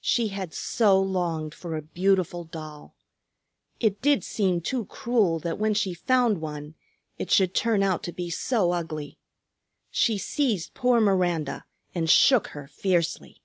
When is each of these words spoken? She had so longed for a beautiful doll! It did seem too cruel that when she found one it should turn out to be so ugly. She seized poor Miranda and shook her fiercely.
She 0.00 0.28
had 0.28 0.54
so 0.54 0.98
longed 0.98 1.52
for 1.52 1.76
a 1.76 1.82
beautiful 1.82 2.44
doll! 2.44 2.94
It 3.78 4.00
did 4.00 4.24
seem 4.24 4.62
too 4.62 4.86
cruel 4.86 5.38
that 5.40 5.58
when 5.58 5.74
she 5.74 5.92
found 5.92 6.40
one 6.40 6.76
it 7.18 7.30
should 7.30 7.52
turn 7.54 7.82
out 7.82 8.02
to 8.04 8.12
be 8.12 8.30
so 8.30 8.72
ugly. 8.72 9.18
She 9.90 10.16
seized 10.16 10.72
poor 10.72 10.98
Miranda 10.98 11.66
and 11.94 12.08
shook 12.08 12.46
her 12.56 12.66
fiercely. 12.66 13.42